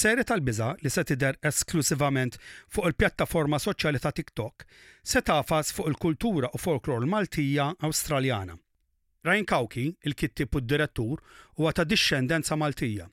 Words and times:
Seri 0.00 0.24
tal-biża 0.24 0.68
li 0.80 0.90
se 0.90 1.02
tidher 1.04 1.36
esklusivament 1.44 2.38
fuq 2.72 2.86
il-pjattaforma 2.88 3.58
soċjali 3.60 4.00
ta' 4.00 4.12
TikTok 4.16 4.62
se 5.12 5.20
tafas 5.20 5.74
fuq 5.76 5.90
il-kultura 5.90 6.48
u 6.56 6.60
folklor 6.62 7.04
Maltija 7.04 7.66
Awstraljana. 7.84 8.54
Ryan 9.28 9.44
Kawki, 9.44 9.84
il-kittib 10.08 10.56
u 10.56 10.62
d-direttur, 10.62 11.20
huwa 11.58 11.74
ta' 11.76 11.84
discendenza 11.84 12.56
Maltija 12.56 13.10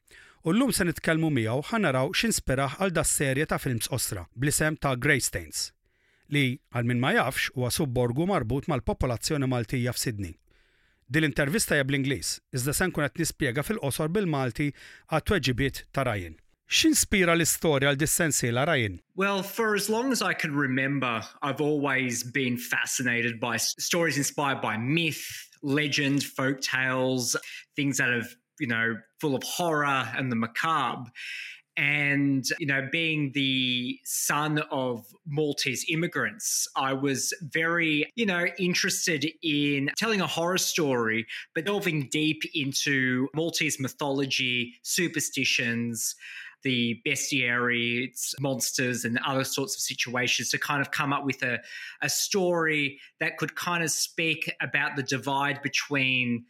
u 0.48 0.54
llum 0.56 0.72
se 0.72 0.88
nitkellmu 0.88 1.34
miegħu 1.40 1.66
ħanaraw 1.74 2.14
x'inspiraħ 2.14 2.80
għal 2.80 2.96
das 2.96 3.12
serje 3.20 3.50
ta' 3.52 3.60
films 3.60 3.92
osra 4.00 4.24
blisem 4.32 4.80
ta' 4.80 4.96
Greystains 4.96 5.68
li 6.32 6.48
għal 6.72 6.88
min 6.88 7.04
ma 7.04 7.12
jafx 7.18 7.52
huwa 7.58 7.74
subborgu 7.74 8.32
marbut 8.32 8.72
mal-popolazzjoni 8.72 9.48
Maltija 9.48 9.92
f'Sidni. 9.96 10.32
Din 11.08 11.24
l-intervista 11.24 11.76
hija 11.76 11.88
bl-Ingliż, 11.88 12.34
iżda 12.56 12.74
se 12.74 12.88
nkun 12.88 13.08
qed 13.08 13.22
nispjega 13.22 13.64
fil-qosor 13.64 14.12
bil-Malti 14.12 14.74
għat 15.12 15.28
tweġibiet 15.28 15.88
ta' 15.92 16.08
Ryan. 16.08 16.36
X'inspira 16.68 17.32
l-istorja 17.32 17.88
għal 17.88 18.00
dissensiela 18.00 18.66
Ryan? 18.68 18.98
Well, 19.16 19.42
for 19.42 19.74
as 19.74 19.90
long 19.90 20.12
as 20.12 20.22
I 20.22 20.34
can 20.34 20.54
remember, 20.54 21.24
I've 21.42 21.62
always 21.62 22.24
been 22.24 22.58
fascinated 22.58 23.40
by 23.40 23.56
stories 23.56 24.18
inspired 24.18 24.60
by 24.62 24.76
myth, 24.76 25.26
legend, 25.64 26.24
folk 26.24 26.60
tales, 26.60 27.38
things 27.78 27.98
that 27.98 28.10
have, 28.10 28.36
you 28.60 28.68
know, 28.68 28.98
full 29.22 29.34
of 29.34 29.44
horror 29.44 30.10
and 30.18 30.30
the 30.30 30.36
macabre. 30.36 31.10
And, 31.78 32.44
you 32.58 32.66
know, 32.66 32.90
being 32.92 33.32
the 33.34 34.00
son 34.04 34.60
of 34.72 35.06
Maltese 35.28 35.86
immigrants, 35.90 36.68
I 36.76 36.94
was 36.94 37.34
very, 37.42 38.12
you 38.16 38.26
know, 38.26 38.48
interested 38.58 39.26
in 39.44 39.92
telling 39.96 40.20
a 40.20 40.28
horror 40.28 40.58
story, 40.58 41.28
but 41.54 41.66
delving 41.66 42.10
deep 42.12 42.42
into 42.56 43.30
Maltese 43.36 43.80
mythology, 43.80 44.74
superstitions, 44.82 46.16
the 46.64 47.00
bestiaries, 47.06 48.34
monsters, 48.40 49.06
and 49.06 49.20
other 49.26 49.44
sorts 49.44 49.76
of 49.76 49.82
situations 49.82 50.50
to 50.50 50.58
kind 50.58 50.82
of 50.82 50.92
come 50.92 51.14
up 51.14 51.26
with 51.26 51.44
a, 51.44 51.60
a 52.02 52.10
story 52.10 53.00
that 53.20 53.38
could 53.38 53.56
kind 53.56 53.84
of 53.84 53.92
speak 53.92 54.52
about 54.62 54.96
the 54.96 55.04
divide 55.04 55.62
between 55.62 56.46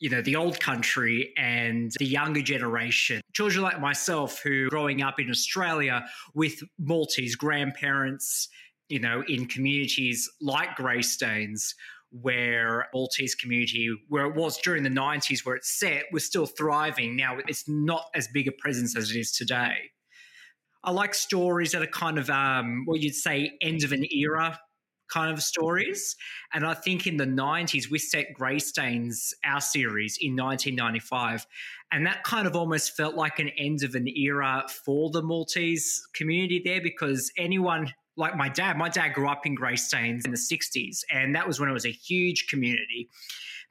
you 0.00 0.10
know, 0.10 0.20
the 0.20 0.36
old 0.36 0.60
country 0.60 1.32
and 1.38 1.92
the 1.98 2.04
younger 2.04 2.42
generation. 2.42 3.20
Children 3.32 3.62
like 3.62 3.80
myself 3.80 4.40
who 4.42 4.68
growing 4.68 5.02
up 5.02 5.18
in 5.18 5.30
Australia 5.30 6.04
with 6.34 6.62
Maltese 6.78 7.36
grandparents, 7.36 8.48
you 8.88 8.98
know, 8.98 9.22
in 9.28 9.46
communities 9.46 10.28
like 10.40 10.76
Greystanes, 10.76 11.74
where 12.20 12.86
Maltese 12.94 13.34
community, 13.34 13.90
where 14.08 14.26
it 14.26 14.34
was 14.34 14.58
during 14.58 14.82
the 14.82 14.90
90s, 14.90 15.44
where 15.44 15.56
it's 15.56 15.78
set, 15.78 16.04
was 16.12 16.24
still 16.24 16.46
thriving. 16.46 17.16
Now 17.16 17.38
it's 17.48 17.68
not 17.68 18.06
as 18.14 18.28
big 18.28 18.46
a 18.46 18.52
presence 18.52 18.96
as 18.96 19.10
it 19.10 19.18
is 19.18 19.32
today. 19.32 19.90
I 20.84 20.90
like 20.90 21.14
stories 21.14 21.72
that 21.72 21.82
are 21.82 21.86
kind 21.86 22.18
of, 22.18 22.30
um, 22.30 22.82
what 22.84 23.00
you'd 23.00 23.14
say, 23.14 23.52
end 23.62 23.84
of 23.84 23.92
an 23.92 24.04
era 24.12 24.58
kind 25.10 25.32
of 25.32 25.42
stories. 25.42 26.16
And 26.52 26.64
I 26.64 26.74
think 26.74 27.06
in 27.06 27.16
the 27.16 27.26
90s, 27.26 27.90
we 27.90 27.98
set 27.98 28.26
Greystanes, 28.38 29.32
our 29.44 29.60
series, 29.60 30.18
in 30.20 30.36
1995. 30.36 31.46
And 31.92 32.06
that 32.06 32.24
kind 32.24 32.46
of 32.46 32.56
almost 32.56 32.96
felt 32.96 33.14
like 33.14 33.38
an 33.38 33.50
end 33.50 33.82
of 33.82 33.94
an 33.94 34.08
era 34.08 34.64
for 34.84 35.10
the 35.10 35.22
Maltese 35.22 36.02
community 36.14 36.60
there 36.64 36.80
because 36.82 37.30
anyone 37.36 37.92
like 38.16 38.36
my 38.36 38.48
dad, 38.48 38.76
my 38.76 38.88
dad 38.88 39.14
grew 39.14 39.28
up 39.28 39.46
in 39.46 39.56
Greystanes 39.56 40.24
in 40.24 40.30
the 40.30 40.36
60s, 40.36 41.00
and 41.10 41.34
that 41.34 41.46
was 41.46 41.60
when 41.60 41.68
it 41.68 41.72
was 41.72 41.86
a 41.86 41.92
huge 41.92 42.46
community, 42.48 43.08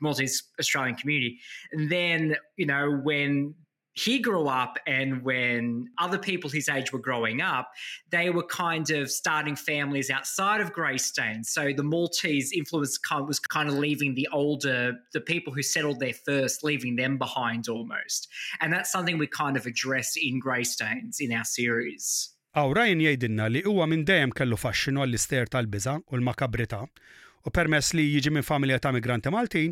Maltese 0.02 0.44
Australian 0.59 0.95
community. 0.95 1.39
And 1.72 1.89
then, 1.89 2.35
you 2.58 2.66
know, 2.66 2.91
when 3.03 3.55
he 3.95 4.19
grew 4.19 4.47
up 4.47 4.77
and 4.88 5.23
when 5.23 5.88
other 6.00 6.17
people 6.17 6.50
his 6.50 6.67
age 6.67 6.91
were 6.91 7.00
growing 7.00 7.41
up, 7.41 7.69
they 8.09 8.31
were 8.31 8.44
kind 8.44 8.89
of 8.89 9.11
starting 9.11 9.55
families 9.55 10.09
outside 10.09 10.62
of 10.62 10.73
Greystone. 10.73 11.44
So 11.44 11.72
the 11.75 11.84
Maltese 11.84 12.51
influence 12.51 12.97
was 13.12 13.39
kind 13.39 13.69
of 13.69 13.75
leaving 13.75 14.16
the 14.16 14.28
older, 14.34 14.94
the 15.13 15.22
people 15.22 15.53
who 15.53 15.62
settled 15.62 16.00
there 16.00 16.13
first, 16.13 16.63
leaving 16.63 16.95
them 16.95 17.19
behind 17.19 17.69
almost. 17.69 18.28
And 18.62 18.73
that's 18.73 18.91
something 18.91 19.19
we 19.19 19.28
kind 19.28 19.56
of 19.56 19.68
address 19.68 20.16
in 20.19 20.41
Greystanes 20.41 21.18
in 21.19 21.31
our 21.31 21.45
series. 21.45 22.32
Aw 22.53 22.69
Ryan 22.69 23.00
jgħidilna 23.02 23.47
li 23.50 23.62
huwa 23.66 23.88
minn 23.90 24.03
dejjem 24.06 24.31
kellu 24.38 24.58
faxxinu 24.62 25.02
għall-ister 25.02 25.47
tal-biża 25.50 25.96
u 26.06 26.18
l-makabrità 26.19 26.84
u 26.86 27.52
permess 27.58 27.96
li 27.97 28.03
jiġi 28.12 28.34
minn 28.36 28.46
familja 28.46 28.78
ta' 28.84 28.91
migranti 28.94 29.31
Maltin 29.34 29.72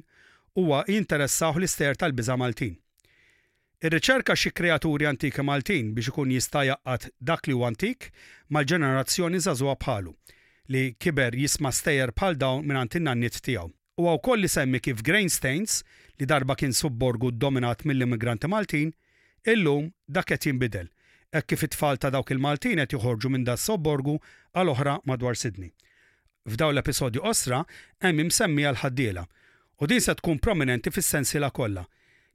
huwa 0.58 0.80
jinteressaw 0.88 1.60
l-ister 1.60 2.00
tal-biża 2.02 2.40
Maltin. 2.42 2.74
Ir-riċerka 3.86 4.34
xi 4.34 4.50
kreaturi 4.58 5.06
antiki 5.10 5.46
Maltin 5.46 5.92
biex 5.94 6.10
ikun 6.10 6.34
jista' 6.34 6.64
jaqqat 6.72 7.06
dak 7.30 7.46
li 7.46 7.54
huwa 7.54 7.70
antik 7.70 8.08
mal-ġenerazzjoni 8.50 9.44
żagħżugħa 9.46 9.76
bħalu 9.84 10.16
li 10.74 10.84
kiber 10.98 11.38
jisma' 11.38 11.74
stejjer 11.78 12.16
bħal 12.18 12.40
dawn 12.42 12.66
minn 12.66 12.82
in-nannit 12.82 13.38
tiegħu. 13.46 13.70
U 14.02 14.10
wkoll 14.16 14.42
li 14.42 14.50
semmi 14.50 14.82
kif 14.82 15.06
Grainstains 15.06 15.84
li 16.18 16.26
darba 16.26 16.58
kien 16.58 16.74
subborgu 16.74 17.30
dominat 17.32 17.86
mill-immigranti 17.86 18.50
Maltin, 18.50 18.90
illum 19.46 19.92
dak 20.08 20.32
qed 20.34 20.50
jinbidel, 20.50 20.90
hekk 21.36 21.48
kif 21.52 21.64
it-tfal 21.68 22.00
ta' 22.00 22.12
dawk 22.14 22.32
il-Maltin 22.34 22.82
qed 22.82 22.96
joħorġu 22.98 23.32
minn 23.32 23.48
da 23.48 23.58
sobborgu 23.58 24.18
għal 24.56 24.74
oħra 24.76 24.98
madwar 25.08 25.40
Sydney. 25.40 25.72
F'daw 26.50 26.74
l-episodju 26.74 27.24
osra 27.24 27.64
hemm 28.04 28.26
imsemmi 28.26 28.66
għal 28.68 28.82
ħaddiela 28.84 29.26
u 29.82 29.90
din 29.90 30.02
se 30.02 30.16
tkun 30.18 30.40
prominenti 30.40 30.94
fis-sensiela 30.94 31.52
kollha 31.52 31.88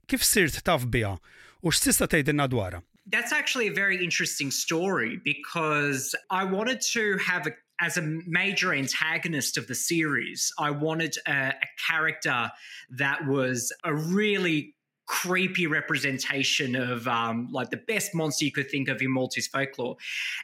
Kif 0.07 0.23
sirt 0.23 0.61
taf 0.63 0.85
biha 0.87 1.17
u 1.63 1.71
x'tista' 1.71 2.07
tgħidilna 2.07 2.47
dwarha? 2.47 2.81
That's 3.11 3.33
actually 3.33 3.67
a 3.67 3.73
very 3.73 3.97
interesting 4.03 4.51
story 4.51 5.19
because 5.23 6.15
I 6.29 6.43
wanted 6.45 6.79
to 6.93 7.17
have 7.17 7.47
a 7.47 7.53
as 7.79 7.97
a 7.97 8.01
major 8.25 8.73
antagonist 8.73 9.55
of 9.57 9.67
the 9.67 9.75
series, 9.75 10.51
I 10.57 10.71
wanted 10.71 11.15
a, 11.27 11.49
a, 11.49 11.67
character 11.87 12.51
that 12.89 13.27
was 13.27 13.71
a 13.83 13.93
really 13.93 14.73
creepy 15.07 15.67
representation 15.67 16.75
of 16.75 17.07
um, 17.07 17.47
like 17.51 17.69
the 17.69 17.77
best 17.77 18.13
monster 18.13 18.45
you 18.45 18.51
could 18.51 18.69
think 18.69 18.89
of 18.89 19.01
in 19.01 19.11
Maltese 19.11 19.47
folklore. 19.47 19.95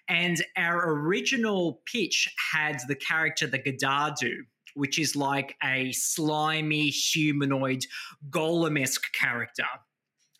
And 0.08 0.44
our 0.58 0.90
original 0.90 1.82
pitch 1.86 2.34
had 2.54 2.80
the 2.88 2.96
character 2.96 3.46
the 3.46 3.60
Gadadu, 3.60 4.38
which 4.74 4.98
is 4.98 5.16
like 5.16 5.56
a 5.64 5.92
slimy 5.92 6.88
humanoid 6.88 7.86
golem 8.30 8.82
esque 8.82 9.12
character. 9.14 9.66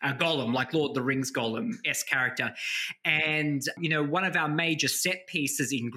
A 0.02 0.12
golem, 0.12 0.52
like 0.52 0.74
Lord 0.74 0.90
of 0.90 0.94
the 0.96 1.02
Rings 1.02 1.32
golem 1.32 1.72
s 1.86 2.02
character. 2.02 2.52
And, 3.06 3.62
you 3.78 3.88
know, 3.88 4.02
one 4.02 4.24
of 4.24 4.36
our 4.36 4.48
major 4.48 4.88
set 4.88 5.26
pieces 5.28 5.72
in 5.72 5.90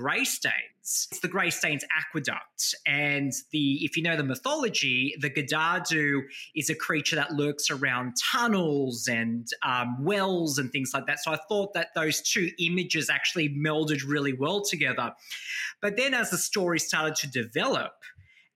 It's 0.88 1.20
the 1.20 1.28
Greystanes 1.28 1.84
Aqueduct. 1.92 2.74
And 2.86 3.34
the, 3.52 3.84
if 3.84 3.98
you 3.98 4.04
know 4.04 4.16
the 4.16 4.24
mythology, 4.24 5.14
the 5.20 5.30
Gadadu 5.30 6.22
is 6.56 6.70
a 6.70 6.76
creature 6.76 7.18
that 7.18 7.34
lurks 7.34 7.70
around 7.70 8.14
tunnels 8.32 9.10
and 9.10 9.50
um, 9.64 9.98
wells 10.00 10.58
and 10.58 10.72
things 10.72 10.92
like 10.94 11.06
that. 11.08 11.20
So 11.20 11.34
I 11.34 11.40
thought 11.50 11.74
that 11.74 11.90
those 11.94 12.22
two 12.22 12.52
images 12.58 13.10
actually 13.10 13.50
melded 13.50 14.08
really 14.08 14.32
well 14.32 14.62
together. 14.62 15.12
But 15.82 15.98
then 15.98 16.14
as 16.14 16.30
the 16.30 16.38
story 16.38 16.80
started 16.80 17.16
to 17.16 17.28
develop, 17.28 17.92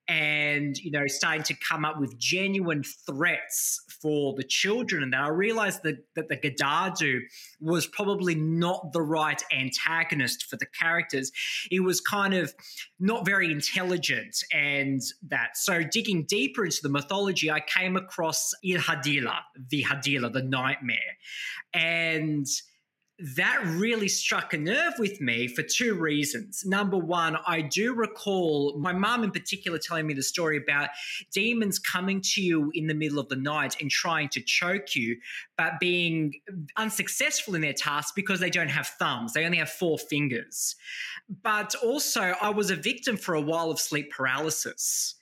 and 0.07 0.77
you 0.77 0.91
know 0.91 1.07
starting 1.07 1.43
to 1.43 1.53
come 1.53 1.85
up 1.85 1.99
with 1.99 2.17
genuine 2.17 2.83
threats 2.83 3.83
for 4.01 4.33
the 4.35 4.43
children. 4.43 5.03
And 5.03 5.13
that 5.13 5.21
i 5.21 5.27
realized 5.27 5.83
that, 5.83 5.97
that 6.15 6.29
the 6.29 6.37
gadadu 6.37 7.19
was 7.59 7.87
probably 7.87 8.35
not 8.35 8.93
the 8.93 9.01
right 9.01 9.41
antagonist 9.51 10.45
for 10.45 10.57
the 10.57 10.65
characters. 10.65 11.31
It 11.69 11.81
was 11.81 12.01
kind 12.01 12.33
of 12.33 12.53
not 12.99 13.25
very 13.25 13.51
intelligent 13.51 14.43
and 14.53 15.01
that. 15.27 15.57
So 15.57 15.83
digging 15.83 16.25
deeper 16.27 16.65
into 16.65 16.79
the 16.81 16.89
mythology 16.89 17.51
i 17.51 17.59
came 17.59 17.95
across 17.95 18.53
il 18.63 18.79
hadila 18.79 19.39
the 19.69 19.83
hadila 19.83 20.31
the 20.33 20.43
nightmare. 20.43 21.17
And 21.73 22.47
that 23.21 23.61
really 23.65 24.07
struck 24.07 24.53
a 24.53 24.57
nerve 24.57 24.93
with 24.97 25.21
me 25.21 25.47
for 25.47 25.61
two 25.61 25.93
reasons. 25.93 26.65
Number 26.65 26.97
one, 26.97 27.37
I 27.45 27.61
do 27.61 27.93
recall 27.93 28.77
my 28.77 28.93
mom 28.93 29.23
in 29.23 29.31
particular 29.31 29.77
telling 29.77 30.07
me 30.07 30.13
the 30.13 30.23
story 30.23 30.57
about 30.57 30.89
demons 31.31 31.77
coming 31.77 32.21
to 32.21 32.41
you 32.41 32.71
in 32.73 32.87
the 32.87 32.93
middle 32.93 33.19
of 33.19 33.29
the 33.29 33.35
night 33.35 33.79
and 33.79 33.91
trying 33.91 34.29
to 34.29 34.41
choke 34.41 34.95
you, 34.95 35.17
but 35.57 35.79
being 35.79 36.33
unsuccessful 36.77 37.55
in 37.55 37.61
their 37.61 37.73
task 37.73 38.15
because 38.15 38.39
they 38.39 38.49
don't 38.49 38.69
have 38.69 38.87
thumbs. 38.87 39.33
They 39.33 39.45
only 39.45 39.59
have 39.59 39.69
four 39.69 39.97
fingers. 39.97 40.75
But 41.43 41.75
also, 41.75 42.33
I 42.41 42.49
was 42.49 42.71
a 42.71 42.75
victim 42.75 43.17
for 43.17 43.35
a 43.35 43.41
while 43.41 43.69
of 43.69 43.79
sleep 43.79 44.11
paralysis 44.11 45.15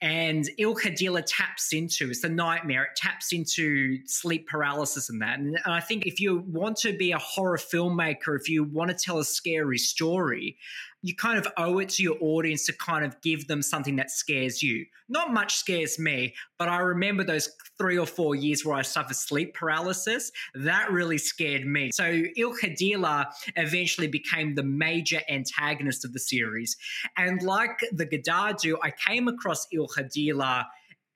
and 0.00 0.48
Il 0.58 0.76
Kadila 0.76 1.24
taps 1.26 1.72
into 1.72 2.10
it's 2.10 2.20
the 2.20 2.28
nightmare. 2.28 2.84
It 2.84 2.96
taps 2.96 3.32
into 3.32 3.98
sleep 4.06 4.46
paralysis 4.46 5.08
and 5.08 5.20
that. 5.22 5.40
And 5.40 5.58
I 5.66 5.80
think 5.80 6.06
if 6.06 6.20
you 6.20 6.44
want 6.46 6.76
to 6.78 6.96
be 6.96 7.10
a 7.10 7.18
horror 7.18 7.58
filmmaker, 7.58 8.38
if 8.38 8.48
you 8.48 8.62
want 8.62 8.90
to 8.90 8.96
tell 8.96 9.18
a 9.18 9.24
scary 9.24 9.78
story, 9.78 10.56
you 11.02 11.14
kind 11.14 11.38
of 11.38 11.46
owe 11.56 11.78
it 11.78 11.88
to 11.90 12.02
your 12.02 12.16
audience 12.20 12.66
to 12.66 12.72
kind 12.72 13.04
of 13.04 13.20
give 13.20 13.46
them 13.46 13.62
something 13.62 13.96
that 13.96 14.10
scares 14.10 14.62
you. 14.62 14.84
Not 15.08 15.32
much 15.32 15.54
scares 15.54 15.98
me, 15.98 16.34
but 16.58 16.68
I 16.68 16.78
remember 16.78 17.24
those 17.24 17.48
three 17.78 17.96
or 17.96 18.06
four 18.06 18.34
years 18.34 18.64
where 18.64 18.74
I 18.74 18.82
suffered 18.82 19.16
sleep 19.16 19.54
paralysis. 19.54 20.32
That 20.54 20.90
really 20.90 21.18
scared 21.18 21.64
me. 21.64 21.90
So 21.92 22.22
Ilkadila 22.36 23.26
eventually 23.56 24.08
became 24.08 24.54
the 24.54 24.64
major 24.64 25.20
antagonist 25.28 26.04
of 26.04 26.12
the 26.12 26.20
series. 26.20 26.76
And 27.16 27.42
like 27.42 27.84
the 27.92 28.06
Gadadu, 28.06 28.76
I 28.82 28.90
came 28.90 29.28
across 29.28 29.66
Ilkadila 29.72 30.64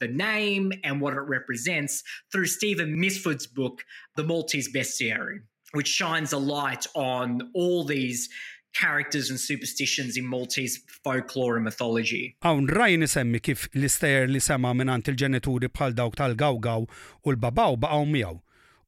the 0.03 0.09
name 0.09 0.73
and 0.83 1.01
what 1.01 1.15
it 1.15 1.21
represents 1.21 2.03
through 2.33 2.47
Stephen 2.47 2.99
Misford's 2.99 3.47
book, 3.47 3.85
The 4.17 4.25
Maltese 4.25 4.73
Bestiary, 4.73 5.43
which 5.75 5.87
shines 5.87 6.33
a 6.33 6.39
light 6.39 6.89
on 6.97 7.53
all 7.55 7.85
these 7.85 8.29
characters 8.73 9.31
and 9.31 9.39
superstitions 9.41 10.17
in 10.17 10.27
Maltese 10.27 10.81
folklore 11.05 11.57
and 11.57 11.65
mythology. 11.65 12.37
Hawn 12.43 12.69
raj 12.69 12.97
nisemmi 12.97 13.41
kif 13.41 13.69
l-istejer 13.75 14.31
li 14.31 14.41
sema 14.41 14.73
minnant 14.75 15.11
il-ġenituri 15.13 15.71
bħal 15.73 15.97
dawk 15.99 16.17
tal-gawgaw 16.21 16.87
u 16.89 17.35
l-babaw 17.35 17.77
baqgħu 17.85 18.09
miegħu 18.15 18.39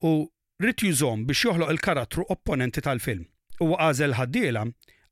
u 0.08 0.14
rrid 0.62 0.86
jużom 0.88 1.26
biex 1.28 1.48
joħloq 1.48 1.74
il-karattru 1.74 2.26
opponenti 2.36 2.84
tal-film. 2.84 3.26
U 3.60 3.74
għażel 3.76 4.16
ħaddiela 4.18 4.64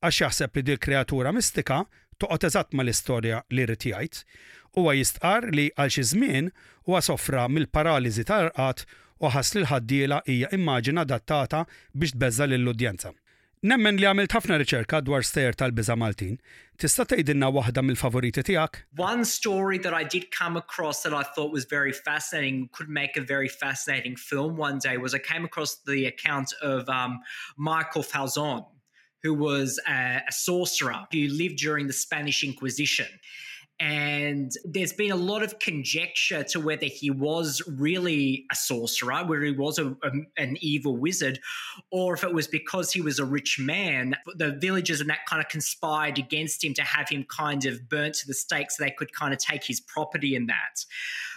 għax 0.03 0.23
jaħseb 0.25 0.57
li 0.57 0.67
dil 0.69 0.83
kreatura 0.83 1.33
mistika 1.33 1.85
toqgħod 2.19 2.49
eżatt 2.49 2.75
mal-istorja 2.79 3.45
li 3.51 3.69
rrid 3.69 3.87
jgħid 3.91 4.25
huwa 4.77 4.95
jistqar 4.97 5.51
li 5.53 5.69
għal 5.77 5.93
xi 5.93 6.05
żmien 6.13 6.51
huwa 6.89 7.01
sofra 7.05 7.49
mill-paraliżi 7.49 8.25
tal-rqat 8.29 8.87
u 9.23 9.31
ħass 9.31 9.55
li 9.55 9.63
l-ħaddiela 9.63 10.23
hija 10.27 10.51
immaġina 10.57 11.05
adattata 11.07 11.65
biex 11.93 12.17
tbeżza 12.17 12.49
lill-udjenza. 12.49 13.13
Nemmen 13.63 13.95
li 13.95 14.07
għamilt 14.11 14.33
ħafna 14.35 14.57
riċerka 14.59 14.99
dwar 15.07 15.23
stejer 15.23 15.55
tal-biża 15.55 15.95
Maltin. 15.95 16.33
Tista' 16.83 17.05
tgħidilna 17.07 17.47
waħda 17.55 17.85
mill-favoriti 17.87 18.43
tiegħek? 18.49 18.81
One 18.99 19.23
story 19.25 19.79
that 19.85 19.95
I 19.95 20.03
did 20.03 20.33
come 20.35 20.59
across 20.59 21.05
that 21.05 21.15
I 21.15 21.23
thought 21.23 21.53
was 21.53 21.65
very 21.71 21.93
fascinating, 21.93 22.69
could 22.73 22.89
make 22.89 23.17
a 23.17 23.23
very 23.23 23.47
fascinating 23.47 24.17
film 24.17 24.57
one 24.57 24.81
day, 24.83 24.97
was 24.97 25.15
I 25.15 25.21
came 25.21 25.45
across 25.45 25.77
the 25.87 26.07
account 26.07 26.51
of 26.61 26.89
um, 26.89 27.21
Michael 27.57 28.03
Falzon, 28.03 28.67
who 29.23 29.33
was 29.33 29.79
a, 29.87 30.23
a 30.27 30.33
sorcerer 30.33 31.07
who 31.13 31.29
lived 31.29 31.59
during 31.59 31.87
the 31.87 31.93
Spanish 31.93 32.43
Inquisition. 32.43 33.07
And 33.83 34.53
there's 34.65 34.93
been 34.93 35.11
a 35.11 35.17
lot 35.17 35.43
of 35.43 35.59
conjecture 35.59 36.45
to 36.45 36.61
whether 36.61 36.87
he 36.87 37.11
was 37.11 37.61
really 37.67 38.47
a 38.53 38.55
sorcerer, 38.55 39.25
whether 39.25 39.43
he 39.43 39.51
was 39.51 39.77
a, 39.77 39.89
a, 40.05 40.11
an 40.37 40.57
evil 40.61 40.97
wizard, 40.97 41.41
or 41.91 42.15
if 42.15 42.23
it 42.23 42.33
was 42.33 42.47
because 42.47 42.93
he 42.93 43.01
was 43.01 43.19
a 43.19 43.25
rich 43.25 43.59
man. 43.59 44.15
The 44.37 44.53
villagers 44.53 45.01
and 45.01 45.11
that 45.11 45.27
kind 45.29 45.43
of 45.43 45.49
conspired 45.49 46.17
against 46.17 46.63
him 46.63 46.75
to 46.75 46.83
have 46.83 47.09
him 47.09 47.25
kind 47.29 47.65
of 47.65 47.89
burnt 47.89 48.15
to 48.17 48.29
the 48.29 48.35
stake 48.35 48.71
so 48.71 48.85
they 48.85 48.93
could 48.93 49.13
kind 49.13 49.35
of 49.35 49.41
take 49.41 49.65
his 49.65 49.81
property 49.81 50.37
in 50.37 50.47
that. 50.47 50.85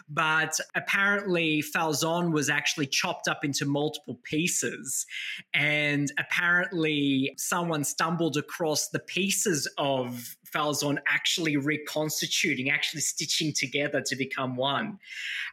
But 0.08 0.60
apparently, 0.76 1.64
Falzon 1.64 2.32
was 2.32 2.48
actually 2.48 2.86
chopped 2.86 3.28
up 3.28 3.44
into 3.44 3.66
multiple 3.66 4.20
pieces. 4.24 5.08
And 5.56 6.12
apparently, 6.20 7.34
someone 7.38 7.84
stumbled 7.84 8.38
across 8.38 8.90
the 8.90 9.00
pieces 9.00 9.68
of 9.80 10.38
Falzon 10.56 10.98
actually 11.08 11.58
reconstituting, 11.58 12.70
actually 12.70 13.02
stitching 13.02 13.54
together 13.54 14.02
to 14.02 14.16
become 14.16 14.56
one. 14.56 15.00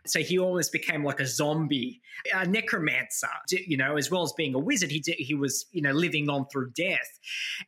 So 0.07 0.21
he 0.21 0.39
almost 0.39 0.73
became 0.73 1.05
like 1.05 1.21
a 1.21 1.27
zombie, 1.27 2.01
a 2.35 2.47
necromancer, 2.47 3.29
you 3.51 3.77
know, 3.77 3.97
as 3.97 4.11
well 4.11 4.23
as 4.23 4.33
being 4.33 4.55
a 4.55 4.59
wizard. 4.59 4.91
He 4.91 5.01
did, 5.01 5.17
he 5.17 5.35
was, 5.35 5.67
you 5.73 5.83
know, 5.83 5.93
living 5.93 6.29
on 6.29 6.47
through 6.49 6.71
death. 6.71 7.19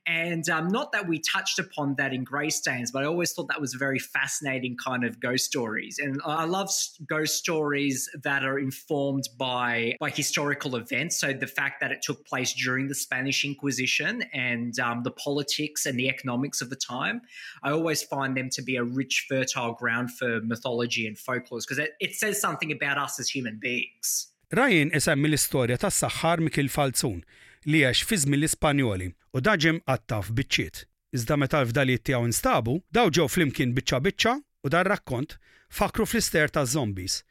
And 0.06 0.48
um, 0.48 0.68
not 0.68 0.92
that 0.92 1.08
we 1.08 1.20
touched 1.20 1.58
upon 1.58 1.94
that 1.96 2.12
in 2.12 2.24
Greystanes, 2.24 2.92
but 2.92 3.02
I 3.02 3.06
always 3.06 3.32
thought 3.32 3.48
that 3.48 3.60
was 3.60 3.74
a 3.74 3.78
very 3.78 3.98
fascinating 3.98 4.76
kind 4.76 5.04
of 5.04 5.20
ghost 5.20 5.44
stories. 5.44 5.98
And 5.98 6.20
I 6.24 6.44
love 6.44 6.70
ghost 7.06 7.36
stories 7.36 8.08
that 8.22 8.44
are 8.44 8.58
informed 8.58 9.28
by 9.38 9.96
by 10.00 10.10
historical 10.10 10.76
events. 10.76 11.18
So 11.18 11.32
the 11.32 11.46
fact 11.46 11.80
that 11.80 11.90
it 11.90 12.02
took 12.02 12.24
place 12.26 12.52
during 12.52 12.88
the 12.88 12.94
Spanish 12.94 13.44
Inquisition 13.44 14.22
and 14.32 14.78
um, 14.78 15.02
the 15.02 15.10
politics 15.10 15.86
and 15.86 15.98
the 15.98 16.08
economics 16.08 16.60
of 16.60 16.70
the 16.70 16.76
time. 16.76 17.22
I 17.62 17.70
always 17.70 18.02
find 18.02 18.36
them 18.36 18.50
to 18.50 18.62
be 18.62 18.76
a 18.76 18.84
rich, 18.84 19.26
fertile 19.28 19.72
ground 19.72 20.10
for 20.18 20.40
mythology 20.42 21.06
and 21.06 21.18
folklore 21.18 21.60
because 21.60 21.78
it, 21.78 21.94
it 22.00 22.14
says 22.14 22.40
something 22.40 22.72
about 22.72 22.98
us 22.98 23.18
as 23.20 23.28
human 23.28 23.58
beings. 23.60 24.30
Ryan 24.52 24.92
isemmi 24.94 25.28
l-istorja 25.30 25.78
tas 25.80 25.96
saħħar 26.02 26.42
Mikil 26.44 26.68
Falzun 26.70 27.22
li 27.66 27.80
għax 27.82 28.04
fi 28.06 28.18
żmien 28.22 28.42
l-Ispanjoli 28.42 29.08
u 29.34 29.40
daġem 29.40 29.80
għattaf 29.88 30.30
biċċiet. 30.36 30.84
Iżda 31.14 31.38
meta 31.38 31.62
l-fdaliet 31.62 32.04
tiegħu 32.06 32.28
instabu, 32.28 32.80
daw 32.94 33.10
ġew 33.10 33.26
flimkien 33.30 33.74
biċċa 33.74 34.00
biċċa 34.04 34.34
u 34.64 34.72
dar 34.72 34.88
rakkont 34.90 35.38
fakru 35.70 36.06
fl-ister 36.06 36.52
ta' 36.52 36.66
zombies. 36.66 37.22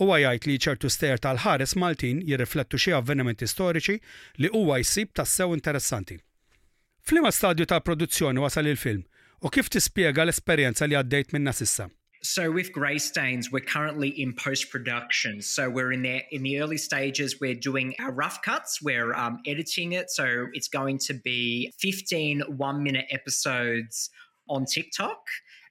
U 0.00 0.10
għajajt 0.12 0.46
li 0.46 0.58
ċertu 0.60 0.90
ster 0.92 1.20
tal-ħares 1.24 1.76
Maltin 1.80 2.20
jirriflettu 2.28 2.80
xie 2.80 2.92
avvenimenti 2.96 3.48
storiċi 3.48 3.96
li 4.42 4.50
huwa 4.52 4.80
jsib 4.82 5.14
tassew 5.16 5.54
interessanti. 5.56 6.18
Flima 7.06 7.30
stadju 7.32 7.64
ta' 7.70 7.80
produzzjoni 7.80 8.42
wasal 8.42 8.68
il-film 8.68 9.06
U 9.44 9.50
kif 9.52 9.68
l-esperjenza 9.68 10.86
li 10.88 10.96
għaddejt 10.96 11.32
minna 11.36 11.52
sissa? 11.52 11.90
So 12.22 12.50
with 12.50 12.72
Greystanes, 12.72 13.52
we're 13.52 13.60
currently 13.60 14.08
in 14.08 14.32
post 14.32 14.70
production. 14.70 15.42
So 15.42 15.68
we're 15.68 15.92
in 15.92 16.02
there 16.02 16.22
in 16.30 16.42
the 16.42 16.60
early 16.60 16.78
stages. 16.78 17.38
We're 17.40 17.54
doing 17.54 17.94
our 18.00 18.10
rough 18.10 18.40
cuts. 18.42 18.80
We're 18.82 19.14
um, 19.14 19.38
editing 19.46 19.92
it. 19.92 20.10
So 20.10 20.46
it's 20.54 20.66
going 20.66 20.98
to 21.06 21.14
be 21.14 21.72
15 21.78 22.42
one 22.56 22.82
minute 22.82 23.06
episodes 23.10 24.10
on 24.48 24.64
TikTok. 24.64 25.18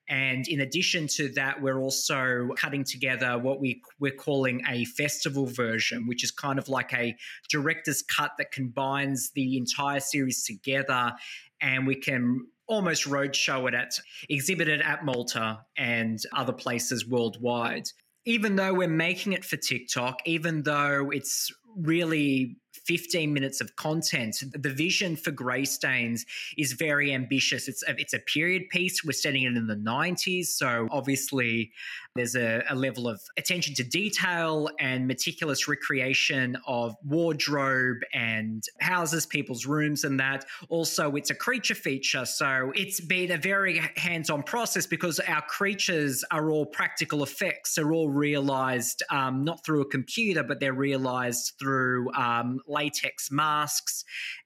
And 0.07 0.47
in 0.47 0.62
addition 0.62 1.07
to 1.17 1.29
that, 1.29 1.62
we're 1.62 1.79
also 1.79 2.50
cutting 2.56 2.83
together 2.83 3.39
what 3.39 3.59
we, 3.59 3.81
we're 4.00 4.13
calling 4.13 4.62
a 4.69 4.85
festival 4.85 5.47
version, 5.47 6.06
which 6.06 6.23
is 6.23 6.29
kind 6.29 6.59
of 6.59 6.69
like 6.69 6.94
a 6.94 7.15
director's 7.50 8.03
cut 8.03 8.33
that 8.38 8.51
combines 8.51 9.31
the 9.31 9.57
entire 9.57 10.00
series 10.00 10.44
together. 10.44 11.13
And 11.59 11.88
we 11.88 11.95
can 11.95 12.45
almost 12.67 13.06
roadshow 13.06 13.67
it 13.67 13.73
at, 13.73 14.00
exhibit 14.29 14.67
it 14.67 14.81
at 14.81 15.06
Malta 15.06 15.59
and 15.77 16.19
other 16.33 16.53
places 16.53 17.07
worldwide. 17.07 17.88
Even 18.25 18.56
though 18.56 18.73
we're 18.73 18.88
making 18.88 19.33
it 19.33 19.45
for 19.45 19.57
TikTok, 19.57 20.19
even 20.25 20.63
though 20.63 21.12
it's 21.12 21.51
really 21.77 22.57
15 22.86 23.33
minutes 23.33 23.62
of 23.62 23.75
content. 23.75 24.44
The 24.54 24.69
vision 24.69 25.16
for 25.16 25.31
Greystanes 25.31 26.25
is 26.57 26.74
very 26.74 27.13
ambitious. 27.13 27.68
It's 27.68 27.83
a, 27.88 27.95
it's 28.00 28.13
a 28.13 28.19
period 28.19 28.69
piece. 28.69 29.04
We're 29.04 29.13
setting 29.13 29.44
it 29.44 29.56
in 29.56 29.68
the 29.68 29.75
90s. 29.75 30.48
So 30.48 30.88
obviously, 30.92 31.72
there's 32.16 32.36
a, 32.36 32.63
a 32.69 32.75
level 32.75 33.10
of 33.10 33.22
attention 33.38 33.75
to 33.75 33.83
detail 33.83 34.69
and 34.80 35.06
meticulous 35.06 35.68
recreation 35.68 36.57
of 36.66 36.95
wardrobe 37.04 37.98
and 38.13 38.63
houses, 38.79 39.25
people's 39.25 39.65
rooms, 39.65 40.03
and 40.05 40.20
that. 40.20 40.46
Also, 40.70 41.15
it's 41.15 41.29
a 41.29 41.36
creature 41.36 41.75
feature. 41.75 42.25
So 42.25 42.72
it's 42.74 43.01
been 43.01 43.32
a 43.32 43.38
very 43.38 43.82
hands 43.98 44.29
on 44.29 44.44
process 44.44 44.88
because 44.88 45.20
our 45.20 45.41
creatures 45.41 46.24
are 46.32 46.50
all 46.50 46.65
practical 46.65 47.22
effects. 47.22 47.75
They're 47.75 47.91
all 47.91 48.10
realized 48.10 49.03
um, 49.10 49.44
not 49.44 49.65
through 49.65 49.82
a 49.82 49.86
computer, 49.86 50.44
but 50.44 50.60
they're 50.60 50.74
realized 50.74 51.53
through 51.60 52.13
um, 52.13 52.62
latex 52.67 53.31
masks 53.31 54.03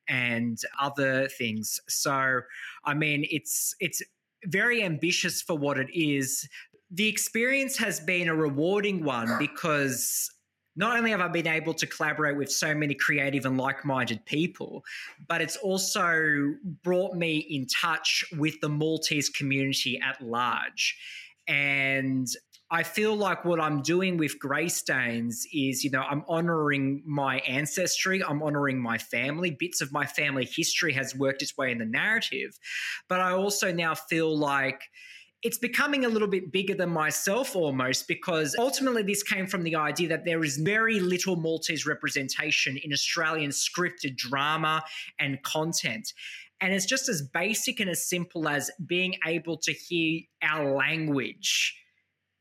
and 0.07 0.57
other 0.79 1.27
things. 1.27 1.79
So, 1.87 2.41
I 2.85 2.93
mean, 2.93 3.25
it's 3.29 3.75
it's 3.79 4.01
very 4.45 4.83
ambitious 4.83 5.41
for 5.41 5.57
what 5.57 5.77
it 5.77 5.89
is. 5.93 6.47
The 6.91 7.07
experience 7.07 7.77
has 7.77 7.99
been 7.99 8.27
a 8.27 8.35
rewarding 8.35 9.03
one 9.03 9.37
because 9.37 10.31
not 10.75 10.97
only 10.97 11.11
have 11.11 11.19
I 11.19 11.27
been 11.27 11.47
able 11.47 11.73
to 11.73 11.85
collaborate 11.85 12.37
with 12.37 12.49
so 12.49 12.73
many 12.73 12.93
creative 12.93 13.45
and 13.45 13.57
like 13.57 13.83
minded 13.83 14.25
people, 14.25 14.83
but 15.27 15.41
it's 15.41 15.57
also 15.57 16.53
brought 16.83 17.15
me 17.15 17.37
in 17.37 17.67
touch 17.67 18.23
with 18.37 18.59
the 18.61 18.69
Maltese 18.69 19.27
community 19.29 19.99
at 19.99 20.21
large. 20.21 20.97
And 21.47 22.27
I 22.71 22.83
feel 22.83 23.15
like 23.15 23.45
what 23.45 23.59
I'm 23.59 23.81
doing 23.81 24.17
with 24.17 24.37
Greystanes 24.39 25.45
is, 25.51 25.83
you 25.83 25.89
know, 25.89 26.01
I'm 26.01 26.23
honoring 26.27 27.01
my 27.03 27.39
ancestry, 27.39 28.23
I'm 28.23 28.43
honoring 28.43 28.79
my 28.79 28.99
family. 28.99 29.49
Bits 29.49 29.81
of 29.81 29.91
my 29.91 30.05
family 30.05 30.45
history 30.45 30.93
has 30.93 31.15
worked 31.15 31.41
its 31.41 31.57
way 31.57 31.71
in 31.71 31.79
the 31.79 31.85
narrative. 31.85 32.59
But 33.07 33.21
I 33.21 33.31
also 33.31 33.73
now 33.73 33.95
feel 33.95 34.37
like 34.37 34.83
it's 35.41 35.57
becoming 35.57 36.05
a 36.05 36.09
little 36.09 36.27
bit 36.27 36.51
bigger 36.51 36.75
than 36.75 36.89
myself 36.89 37.55
almost 37.55 38.07
because 38.07 38.55
ultimately 38.59 39.01
this 39.01 39.23
came 39.23 39.47
from 39.47 39.63
the 39.63 39.75
idea 39.75 40.09
that 40.09 40.25
there 40.25 40.43
is 40.43 40.57
very 40.57 40.99
little 40.99 41.37
Maltese 41.37 41.87
representation 41.87 42.77
in 42.77 42.93
Australian 42.93 43.49
scripted 43.49 44.15
drama 44.15 44.83
and 45.17 45.41
content. 45.41 46.13
And 46.61 46.73
it's 46.73 46.85
just 46.85 47.09
as 47.09 47.21
basic 47.21 47.79
and 47.79 47.89
as 47.89 48.07
simple 48.07 48.47
as 48.47 48.69
being 48.85 49.15
able 49.25 49.57
to 49.59 49.71
hear 49.71 50.21
our 50.43 50.75
language 50.75 51.73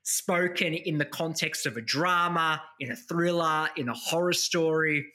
spoken 0.09 0.75
in 0.75 0.99
the 0.99 1.05
context 1.05 1.67
of 1.67 1.77
a 1.77 1.81
drama, 1.81 2.63
in 2.81 2.91
a 2.91 2.97
thriller, 2.97 3.69
in 3.77 3.89
a 3.89 3.95
horror 3.95 4.33
story. 4.33 5.07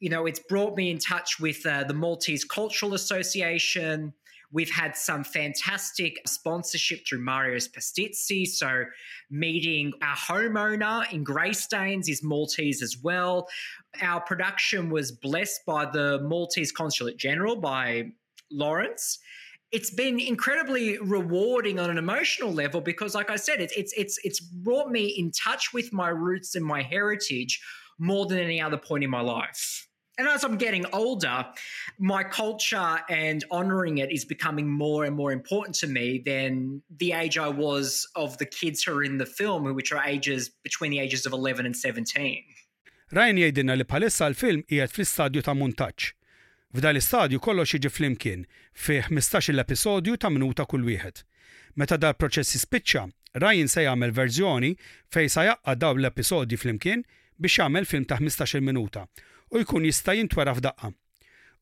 You 0.00 0.10
know, 0.10 0.26
it's 0.26 0.40
brought 0.40 0.76
me 0.76 0.90
in 0.90 0.98
touch 0.98 1.38
with 1.38 1.64
uh, 1.66 1.84
the 1.84 1.94
Maltese 1.94 2.44
Cultural 2.44 2.94
Association, 2.94 4.12
We've 4.52 4.70
had 4.70 4.96
some 4.96 5.24
fantastic 5.24 6.20
sponsorship 6.26 7.06
through 7.08 7.20
Mario's 7.20 7.68
Pastizzi. 7.68 8.46
So, 8.46 8.84
meeting 9.30 9.92
our 10.02 10.14
homeowner 10.14 11.10
in 11.10 11.24
Greystanes 11.24 12.08
is 12.08 12.22
Maltese 12.22 12.82
as 12.82 12.98
well. 13.02 13.48
Our 14.02 14.20
production 14.20 14.90
was 14.90 15.10
blessed 15.10 15.64
by 15.66 15.86
the 15.86 16.20
Maltese 16.22 16.70
Consulate 16.70 17.16
General, 17.16 17.56
by 17.56 18.12
Lawrence 18.50 19.18
it's 19.72 19.90
been 19.90 20.20
incredibly 20.20 20.98
rewarding 20.98 21.78
on 21.78 21.90
an 21.90 21.98
emotional 21.98 22.52
level 22.52 22.80
because 22.80 23.14
like 23.14 23.30
i 23.30 23.36
said 23.36 23.60
it's 23.60 23.72
it's 23.76 23.92
it's 23.94 24.18
it's 24.22 24.40
brought 24.40 24.90
me 24.90 25.06
in 25.06 25.30
touch 25.30 25.72
with 25.72 25.92
my 25.92 26.08
roots 26.08 26.54
and 26.54 26.64
my 26.64 26.82
heritage 26.82 27.60
more 27.98 28.26
than 28.26 28.38
any 28.38 28.60
other 28.60 28.76
point 28.76 29.02
in 29.02 29.10
my 29.10 29.20
life 29.20 29.88
and 30.18 30.28
as 30.28 30.44
I'm 30.44 30.58
getting 30.58 30.84
older, 30.92 31.46
my 31.98 32.22
culture 32.22 32.98
and 33.08 33.42
honoring 33.50 33.98
it 33.98 34.12
is 34.12 34.26
becoming 34.26 34.68
more 34.68 35.06
and 35.06 35.16
more 35.16 35.32
important 35.32 35.74
to 35.76 35.86
me 35.86 36.22
than 36.24 36.82
the 36.98 37.12
age 37.12 37.38
I 37.38 37.48
was 37.48 38.06
of 38.14 38.36
the 38.36 38.44
kids 38.44 38.82
who 38.82 38.92
are 38.98 39.02
in 39.02 39.16
the 39.16 39.24
film, 39.24 39.74
which 39.74 39.90
are 39.90 40.04
ages 40.04 40.50
between 40.62 40.90
the 40.90 40.98
ages 40.98 41.24
of 41.24 41.32
11 41.32 41.64
and 41.64 41.74
17. 41.74 42.44
Ryan 43.12 43.36
jgħidilna 43.36 43.76
li 43.76 43.84
bħalissa 43.88 44.28
l-film 44.28 44.62
qiegħed 44.68 44.92
fl-istadju 44.92 45.42
ta' 45.48 45.56
montaġġ. 45.56 46.12
F'dan 46.72 46.94
l-istadju 46.94 47.40
kollox 47.44 47.74
jiġi 47.74 47.90
flimkien 47.92 48.46
fi 48.72 49.00
15 49.08 49.52
l-episodju 49.52 50.16
ta' 50.16 50.30
minuta 50.32 50.64
kull 50.64 50.86
wieħed. 50.88 51.20
Meta 51.76 51.98
dal 52.00 52.16
proċess 52.16 52.56
jispiċċa, 52.56 53.02
Ryan 53.42 53.68
se 53.68 53.84
jagħmel 53.84 54.14
verżjoni 54.16 54.72
fejn 55.12 55.30
sa 55.32 55.44
jaqqa' 55.48 55.76
dawn 55.76 56.00
l-episodji 56.00 56.56
flimkien 56.60 57.04
biex 57.36 57.60
jagħmel 57.60 57.88
film 57.88 58.08
ta' 58.08 58.20
15 58.20 58.64
minuta 58.64 59.06
u 59.52 59.60
jkun 59.60 59.84
jista' 59.88 60.16
jintwera 60.16 60.54
f'daqqa. 60.56 60.92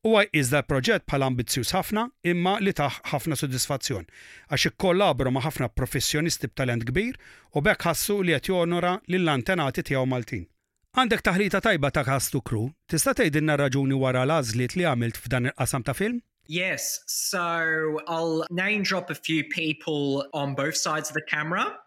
Huwa 0.07 0.23
iżda 0.33 0.63
proġett 0.65 1.05
bħala 1.11 1.27
ambizzjuż 1.29 1.75
ħafna 1.77 2.07
imma 2.33 2.55
li 2.65 2.73
taħ 2.73 3.03
ħafna 3.11 3.37
sodisfazzjon 3.37 4.07
għax 4.49 4.71
ikkollabru 4.71 5.35
ma' 5.35 5.43
ħafna 5.45 5.69
professjonisti 5.75 6.49
b'talent 6.49 6.87
kbir 6.89 7.19
u 7.55 7.61
bekk 7.67 7.91
ħassu 7.91 8.23
li 8.23 8.39
qed 8.39 8.49
jonora 8.55 8.95
lill-antenati 9.13 9.85
tiegħu 9.91 10.07
Maltin. 10.09 10.47
Għandek 10.91 11.21
taħlita 11.23 11.61
tajba 11.63 11.89
ta' 11.95 12.03
kastu 12.03 12.41
kru, 12.43 12.65
tista' 12.91 13.13
tgħidilna 13.15 13.55
raġuni 13.61 13.95
wara 13.95 14.25
l-għażliet 14.27 14.73
li 14.75 14.87
għamilt 14.91 15.21
f'dan 15.23 15.47
il-qasam 15.47 15.85
ta' 15.87 15.95
film? 15.95 16.17
Yes, 16.51 16.99
so 17.07 18.01
I'll 18.09 18.43
name 18.51 18.83
drop 18.83 19.09
a 19.09 19.15
few 19.15 19.45
people 19.45 20.27
on 20.35 20.57
both 20.57 20.77
sides 20.77 21.09
of 21.09 21.15
the 21.15 21.23
camera. 21.23 21.79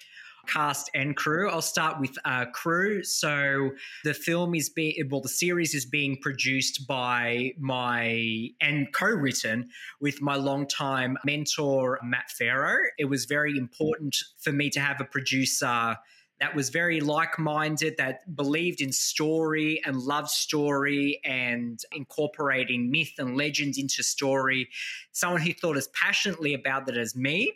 cast 0.45 0.89
and 0.93 1.15
crew. 1.15 1.49
I'll 1.49 1.61
start 1.61 2.01
with 2.01 2.17
uh, 2.25 2.45
crew. 2.53 3.01
So 3.03 3.71
the 4.03 4.13
film 4.13 4.55
is 4.55 4.69
being, 4.69 4.95
well, 5.09 5.21
the 5.21 5.29
series 5.29 5.73
is 5.73 5.85
being 5.85 6.17
produced 6.21 6.85
by 6.85 7.53
my, 7.57 8.49
and 8.59 8.91
co 8.93 9.07
written 9.07 9.69
with 10.01 10.21
my 10.21 10.35
longtime 10.35 11.17
mentor, 11.23 11.99
Matt 12.03 12.29
Farrow. 12.31 12.77
It 12.97 13.05
was 13.05 13.23
very 13.23 13.57
important 13.57 14.17
for 14.39 14.51
me 14.51 14.69
to 14.71 14.81
have 14.81 14.99
a 14.99 15.05
producer 15.05 15.97
that 16.43 16.53
was 16.53 16.67
very 16.67 16.99
like 16.99 17.39
minded, 17.39 17.95
that 17.95 18.35
believed 18.35 18.81
in 18.81 18.91
story 18.91 19.81
and 19.85 19.95
loved 19.95 20.27
story 20.27 21.21
and 21.23 21.79
incorporating 21.93 22.91
myth 22.91 23.13
and 23.17 23.37
legend 23.37 23.77
into 23.77 24.03
story. 24.03 24.67
Someone 25.13 25.39
who 25.39 25.53
thought 25.53 25.77
as 25.77 25.87
passionately 25.93 26.53
about 26.53 26.85
that 26.87 26.97
as 26.97 27.15
me 27.15 27.53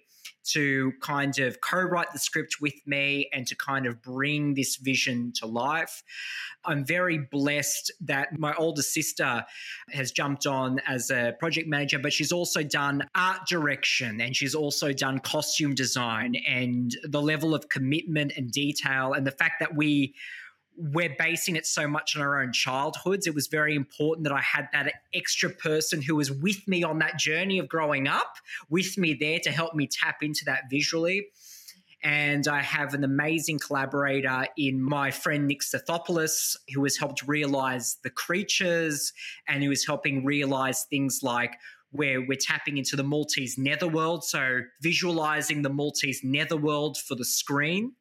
to 0.52 0.94
kind 1.02 1.38
of 1.40 1.62
co 1.62 1.80
write 1.80 2.12
the 2.14 2.20
script 2.20 2.58
with 2.62 2.76
me 2.86 3.30
and 3.34 3.48
to 3.48 3.56
kind 3.56 3.86
of 3.86 4.02
bring 4.02 4.54
this 4.54 4.78
vision 4.78 5.32
to 5.36 5.46
life. 5.46 6.04
I'm 6.66 6.86
very 6.86 7.18
blessed 7.18 7.92
that 8.02 8.38
my 8.38 8.54
older 8.56 8.82
sister 8.82 9.46
has 9.92 10.12
jumped 10.12 10.46
on 10.46 10.80
as 10.88 11.10
a 11.10 11.34
project 11.40 11.68
manager, 11.68 12.00
but 12.00 12.14
she's 12.14 12.32
also 12.32 12.64
done 12.64 13.04
art 13.16 13.48
direction 13.48 14.22
and 14.22 14.36
she's 14.36 14.56
also 14.56 14.92
done 14.92 15.20
costume 15.20 15.76
design 15.76 16.36
and 16.48 16.96
the 17.04 17.22
level 17.22 17.54
of 17.54 17.70
commitment 17.70 18.34
and 18.36 18.52
detail 18.52 19.14
and 19.14 19.26
the 19.26 19.32
fact 19.32 19.56
that 19.60 19.76
we 19.76 20.14
we're 20.78 21.16
basing 21.18 21.56
it 21.56 21.66
so 21.66 21.88
much 21.88 22.16
on 22.16 22.22
our 22.22 22.42
own 22.42 22.54
childhoods. 22.54 23.26
It 23.26 23.34
was 23.34 23.48
very 23.48 23.76
important 23.76 24.26
that 24.26 24.34
I 24.34 24.42
had 24.42 24.70
that 24.74 24.94
extra 25.14 25.50
person 25.50 26.02
who 26.02 26.16
was 26.16 26.32
with 26.32 26.68
me 26.68 26.84
on 26.84 27.00
that 27.00 27.18
journey 27.18 27.58
of 27.58 27.68
growing 27.68 28.08
up, 28.08 28.36
with 28.70 28.98
me 28.98 29.16
there 29.16 29.40
to 29.40 29.52
help 29.52 29.74
me 29.74 29.88
tap 29.88 30.18
into 30.22 30.46
that 30.46 30.70
visually. 30.70 31.28
And 32.04 32.48
I 32.48 32.62
have 32.62 32.94
an 32.94 33.04
amazing 33.04 33.58
collaborator 33.58 34.46
in 34.56 34.82
my 34.82 35.10
friend 35.10 35.48
Nick 35.48 35.62
Stathopoulos, 35.62 36.56
who 36.74 36.84
has 36.84 36.96
helped 36.96 37.28
realize 37.28 37.98
the 38.04 38.12
creatures 38.12 39.14
and 39.48 39.64
who 39.64 39.72
is 39.72 39.86
helping 39.86 40.24
realize 40.24 40.84
things 40.84 41.22
like 41.24 41.56
where 41.92 42.22
we're 42.22 42.38
tapping 42.40 42.78
into 42.78 42.96
the 42.96 43.04
Maltese 43.04 43.58
netherworld. 43.58 44.24
So, 44.24 44.60
visualizing 44.82 45.64
the 45.64 45.70
Maltese 45.70 46.22
netherworld 46.24 46.98
for 46.98 47.16
the 47.16 47.26
screen 47.26 47.94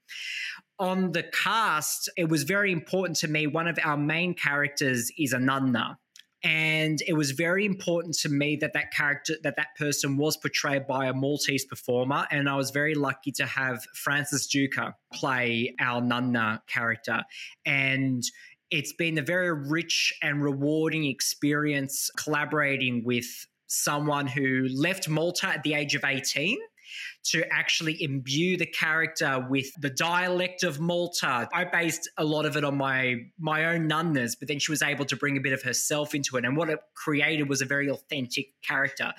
on 0.78 1.12
the 1.12 1.22
cast, 1.22 2.08
it 2.16 2.28
was 2.28 2.42
very 2.42 2.72
important 2.72 3.16
to 3.18 3.28
me. 3.28 3.46
One 3.46 3.68
of 3.68 3.78
our 3.82 3.96
main 3.96 4.34
characters 4.34 5.10
is 5.18 5.32
a 5.32 5.38
nunna. 5.38 5.96
And 6.42 7.00
it 7.08 7.14
was 7.14 7.32
very 7.32 7.64
important 7.64 8.14
to 8.18 8.28
me 8.28 8.56
that 8.56 8.72
that 8.74 8.92
character, 8.92 9.34
that 9.42 9.56
that 9.56 9.74
person 9.76 10.16
was 10.16 10.36
portrayed 10.36 10.86
by 10.86 11.06
a 11.06 11.12
Maltese 11.12 11.64
performer. 11.64 12.26
And 12.30 12.48
I 12.48 12.56
was 12.56 12.70
very 12.70 12.94
lucky 12.94 13.32
to 13.32 13.46
have 13.46 13.84
Francis 13.94 14.46
Duca 14.46 14.94
play 15.12 15.74
our 15.80 16.00
nunna 16.00 16.60
character. 16.68 17.24
And 17.64 18.22
it's 18.70 18.92
been 18.92 19.18
a 19.18 19.22
very 19.22 19.52
rich 19.52 20.12
and 20.22 20.42
rewarding 20.42 21.06
experience 21.06 22.10
collaborating 22.16 23.02
with 23.04 23.46
someone 23.66 24.26
who 24.26 24.68
left 24.70 25.08
Malta 25.08 25.48
at 25.48 25.62
the 25.62 25.74
age 25.74 25.94
of 25.94 26.04
18 26.04 26.58
to 27.24 27.44
actually 27.52 28.02
imbue 28.02 28.56
the 28.56 28.66
character 28.66 29.44
with 29.48 29.66
the 29.80 29.90
dialect 29.90 30.62
of 30.62 30.80
Malta. 30.80 31.48
I 31.52 31.64
based 31.64 32.08
a 32.16 32.24
lot 32.24 32.46
of 32.46 32.56
it 32.56 32.64
on 32.64 32.76
my 32.76 33.16
my 33.38 33.66
own 33.66 33.86
nunness, 33.86 34.34
but 34.34 34.48
then 34.48 34.58
she 34.58 34.72
was 34.72 34.82
able 34.82 35.04
to 35.06 35.16
bring 35.16 35.36
a 35.36 35.40
bit 35.40 35.52
of 35.52 35.62
herself 35.62 36.14
into 36.14 36.36
it. 36.36 36.44
And 36.44 36.56
what 36.56 36.70
it 36.70 36.78
created 36.94 37.48
was 37.48 37.62
a 37.62 37.66
very 37.66 37.88
authentic 37.88 38.46
character. 38.66 39.12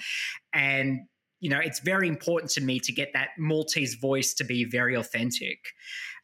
And 0.53 1.01
you 1.39 1.49
know, 1.49 1.59
it's 1.59 1.79
very 1.79 2.07
important 2.07 2.51
to 2.51 2.61
me 2.61 2.79
to 2.79 2.91
get 2.91 3.13
that 3.13 3.29
Maltese 3.37 3.95
voice 3.95 4.33
to 4.35 4.43
be 4.43 4.65
very 4.65 4.95
authentic. 4.95 5.59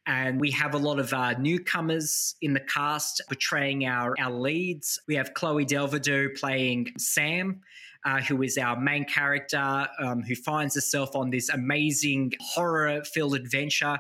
And 0.06 0.40
we 0.40 0.52
have 0.52 0.74
a 0.74 0.78
lot 0.78 1.00
of 1.00 1.14
uh, 1.14 1.34
newcomers 1.40 2.36
in 2.42 2.54
the 2.54 2.60
cast 2.60 3.22
portraying 3.28 3.86
our, 3.86 4.16
our 4.20 4.32
leads. 4.32 5.00
We 5.08 5.16
have 5.16 5.34
Chloe 5.34 5.66
Delvedue 5.66 6.38
playing 6.38 6.88
Sam 6.98 7.62
uh, 8.06 8.22
who 8.22 8.42
is 8.42 8.58
our 8.58 8.80
main 8.80 9.06
character, 9.06 9.88
um, 10.00 10.22
who 10.22 10.36
finds 10.36 10.76
herself 10.76 11.16
on 11.16 11.30
this 11.30 11.50
amazing 11.50 12.32
horror 12.40 13.04
filled 13.04 13.36
adventure. 13.36 14.00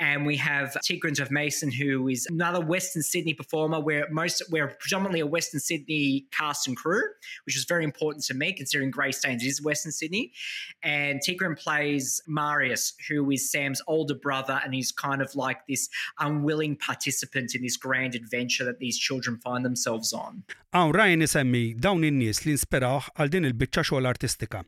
And 0.00 0.24
we 0.24 0.36
have 0.38 0.76
Tigran 0.82 1.20
of 1.20 1.30
Mason, 1.30 1.70
who 1.70 2.08
is 2.08 2.26
another 2.30 2.60
Western 2.60 3.02
Sydney 3.02 3.34
performer. 3.34 3.78
We're 3.78 4.08
most 4.10 4.42
we're 4.50 4.68
predominantly 4.68 5.20
a 5.20 5.26
Western 5.26 5.60
Sydney 5.60 6.26
cast 6.32 6.66
and 6.66 6.76
crew, 6.76 7.02
which 7.44 7.54
is 7.54 7.64
very 7.64 7.84
important 7.84 8.24
to 8.24 8.34
me 8.34 8.54
considering 8.54 8.90
Greystanes 8.90 9.42
is 9.42 9.60
Western 9.62 9.92
Sydney. 9.92 10.32
And 10.82 11.20
Tigran 11.20 11.58
plays 11.58 12.22
Marius, 12.26 12.94
who 13.08 13.30
is 13.30 13.50
Sam's 13.50 13.82
older 13.86 14.14
brother, 14.14 14.58
and 14.64 14.74
he's 14.74 14.90
kind 14.90 15.20
of 15.20 15.34
like 15.34 15.66
this 15.68 15.88
unwilling 16.18 16.76
participant 16.76 17.54
in 17.54 17.62
this 17.62 17.76
grand 17.76 18.14
adventure 18.14 18.64
that 18.64 18.78
these 18.78 18.98
children 18.98 19.36
find 19.36 19.64
themselves 19.64 20.12
on. 20.14 20.44
Għawn 20.72 20.94
Ryan 20.94 21.26
isemmi 21.26 21.64
dawn 21.76 22.04
in-nies 22.08 22.46
li 22.46 22.56
inspiraw 22.56 23.10
għal 23.18 23.32
din 23.36 23.52
xogħol 23.52 24.08
artistika. 24.08 24.64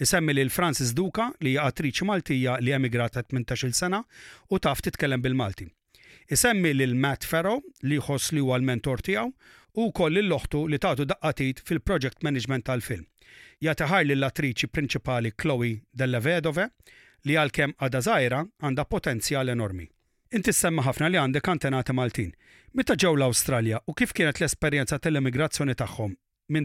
Isemmi 0.00 0.34
lil 0.34 0.50
Francis 0.50 0.92
Duka 0.92 1.30
li 1.40 1.54
hija 1.54 1.64
attriċi 1.70 2.04
Maltija 2.04 2.58
li 2.60 2.72
emigrata 2.76 3.22
18-il 3.22 3.72
sena 3.72 4.02
u 4.50 4.58
taf 4.60 4.82
titkellem 4.84 5.22
bil-Malti. 5.24 5.68
Isemmi 6.28 6.74
lil 6.74 6.92
Matt 6.94 7.24
Farrow 7.24 7.62
li 7.82 7.96
jħoss 7.96 8.34
li 8.34 8.42
huwa 8.44 8.58
l-mentor 8.58 9.00
tiegħu 9.06 9.30
u 9.80 9.86
koll 9.96 10.20
l-loħtu 10.20 10.66
li 10.68 10.80
tagħtu 10.82 11.06
daqqatit 11.12 11.62
fil-project 11.64 12.26
management 12.28 12.66
tal-film. 12.68 13.06
Jataħar 13.64 14.04
l-attriċi 14.04 14.68
prinċipali 14.68 15.32
Chloe 15.32 15.72
Della 15.92 16.20
Vedove 16.20 16.68
li 17.24 17.38
għalkemm 17.40 17.78
għada 17.80 18.04
zaħira 18.04 18.42
għandha 18.60 18.84
potenzjal 18.84 19.54
enormi. 19.54 19.88
Inti 20.36 20.52
semma 20.52 20.84
ħafna 20.84 21.08
li 21.08 21.16
għandek 21.22 21.48
antenati 21.48 21.96
Maltin. 21.96 22.36
Meta 22.76 22.92
ġew 22.92 23.16
l-Awstralja 23.16 23.80
u 23.86 23.96
kif 23.96 24.12
kienet 24.12 24.42
l-esperjenza 24.42 24.98
tal-immigrazzjoni 25.00 25.78
tagħhom 25.78 26.12
minn? 26.48 26.64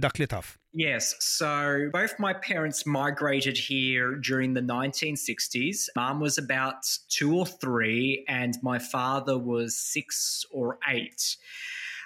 Yes. 0.73 1.15
So 1.19 1.89
both 1.91 2.19
my 2.19 2.33
parents 2.33 2.85
migrated 2.85 3.57
here 3.57 4.15
during 4.15 4.53
the 4.53 4.61
1960s. 4.61 5.89
Mom 5.95 6.19
was 6.19 6.37
about 6.37 6.85
two 7.09 7.35
or 7.35 7.45
three, 7.45 8.25
and 8.27 8.57
my 8.61 8.79
father 8.79 9.37
was 9.37 9.75
six 9.75 10.45
or 10.51 10.77
eight. 10.87 11.35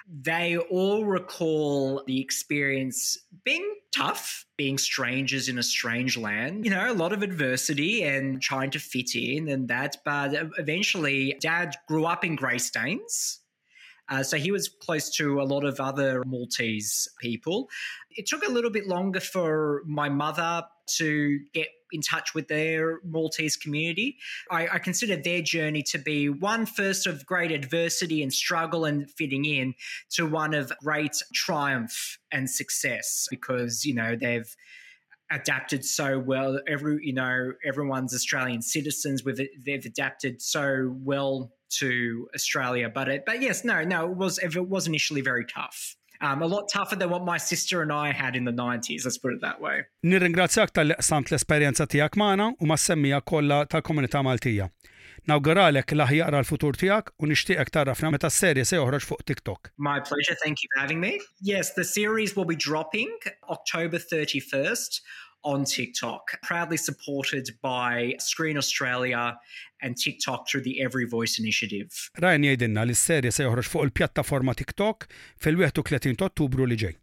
They 0.08 0.56
all 0.56 1.04
recall 1.04 2.02
the 2.06 2.20
experience 2.20 3.18
being 3.44 3.74
tough, 3.94 4.44
being 4.56 4.78
strangers 4.78 5.48
in 5.48 5.58
a 5.58 5.62
strange 5.62 6.16
land. 6.16 6.64
You 6.64 6.70
know, 6.70 6.90
a 6.90 6.94
lot 6.94 7.12
of 7.12 7.22
adversity 7.22 8.04
and 8.04 8.40
trying 8.40 8.70
to 8.70 8.78
fit 8.78 9.14
in 9.14 9.48
and 9.48 9.68
that. 9.68 9.96
But 10.04 10.32
eventually, 10.58 11.36
dad 11.40 11.74
grew 11.88 12.04
up 12.04 12.24
in 12.24 12.36
Greystanes 12.36 13.38
Uh, 14.08 14.22
so 14.22 14.36
he 14.36 14.52
was 14.52 14.68
close 14.68 15.10
to 15.16 15.40
a 15.40 15.44
lot 15.44 15.64
of 15.64 15.80
other 15.80 16.22
Maltese 16.26 17.08
people. 17.20 17.68
It 18.10 18.26
took 18.26 18.46
a 18.46 18.50
little 18.50 18.70
bit 18.70 18.86
longer 18.86 19.20
for 19.20 19.82
my 19.84 20.08
mother 20.08 20.64
to 20.98 21.40
get 21.52 21.68
in 21.92 22.00
touch 22.00 22.34
with 22.34 22.48
their 22.48 23.00
Maltese 23.04 23.56
community. 23.56 24.16
I, 24.50 24.68
I, 24.68 24.78
consider 24.78 25.16
their 25.16 25.42
journey 25.42 25.82
to 25.84 25.98
be 25.98 26.28
one 26.28 26.66
first 26.66 27.06
of 27.06 27.24
great 27.26 27.52
adversity 27.52 28.22
and 28.22 28.32
struggle 28.32 28.84
and 28.84 29.10
fitting 29.10 29.44
in 29.44 29.74
to 30.10 30.26
one 30.26 30.54
of 30.54 30.72
great 30.82 31.16
triumph 31.32 32.18
and 32.32 32.50
success 32.50 33.26
because, 33.30 33.84
you 33.84 33.94
know, 33.94 34.16
they've 34.16 34.54
adapted 35.30 35.84
so 35.84 36.18
well. 36.18 36.60
Every, 36.68 36.98
you 37.02 37.12
know, 37.12 37.52
everyone's 37.64 38.14
Australian 38.14 38.62
citizens. 38.62 39.24
With 39.24 39.40
they've 39.64 39.84
adapted 39.84 40.42
so 40.42 40.94
well 41.02 41.52
to 41.78 42.28
Australia. 42.34 42.90
But 42.92 43.08
it, 43.08 43.24
but 43.26 43.42
yes, 43.42 43.64
no, 43.64 43.82
no, 43.82 44.10
it 44.10 44.16
was 44.16 44.38
it 44.38 44.68
was 44.68 44.86
initially 44.86 45.20
very 45.20 45.44
tough. 45.44 45.96
Um, 46.20 46.42
a 46.42 46.46
lot 46.46 46.68
tougher 46.72 46.96
than 46.96 47.10
what 47.10 47.24
my 47.24 47.36
sister 47.36 47.82
and 47.82 47.92
I 47.92 48.10
had 48.10 48.36
in 48.36 48.44
the 48.44 48.52
90s, 48.52 49.04
let's 49.04 49.18
put 49.18 49.34
it 49.34 49.42
that 49.42 49.60
way. 49.60 49.84
Nirringrazzjak 50.02 50.72
tal-li 50.72 50.96
qsamt 50.96 51.28
l-esperjenza 51.28 51.84
tijak 51.84 52.16
maħna 52.16 52.54
u 52.56 52.68
ma 52.70 52.78
semmija 52.80 53.20
kolla 53.20 53.66
tal-komunità 53.68 54.22
Maltija. 54.24 54.70
Nawguralek 55.26 55.90
l-aħjar 55.90 56.36
għal-futur 56.38 56.76
tijak 56.78 57.08
u 57.18 57.26
nishtiqek 57.26 57.72
tarrafna 57.74 58.12
meta 58.14 58.28
s-serja 58.30 58.62
se 58.62 58.78
joħroġ 58.78 59.06
fuq 59.08 59.24
TikTok. 59.26 59.72
My 59.74 59.98
pleasure, 59.98 60.36
thank 60.38 60.62
you 60.62 60.70
for 60.70 60.78
having 60.78 61.00
me. 61.02 61.16
Yes, 61.42 61.74
the 61.74 61.82
series 61.82 62.36
will 62.36 62.46
be 62.46 62.54
dropping 62.54 63.10
October 63.50 63.98
31st 63.98 65.00
on 65.42 65.64
TikTok, 65.64 66.38
proudly 66.42 66.76
supported 66.76 67.50
by 67.60 68.14
Screen 68.18 68.56
Australia 68.56 69.34
and 69.82 69.96
TikTok 69.96 70.46
through 70.48 70.62
the 70.62 70.80
Every 70.80 71.06
Voice 71.10 71.42
Initiative. 71.42 71.90
Ryan 72.22 72.46
jgħidilna 72.46 72.86
li 72.86 72.94
s-serja 72.94 73.34
se 73.34 73.46
joħroġ 73.48 73.72
fuq 73.72 73.88
il-pjattaforma 73.88 74.54
TikTok 74.54 75.10
fil-31 75.42 76.22
Ottubru 76.30 76.70
li 76.70 76.78
ġej. 76.86 76.94